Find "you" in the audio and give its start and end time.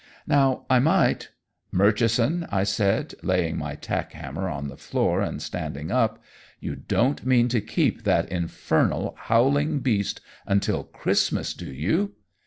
6.59-6.75, 11.71-12.15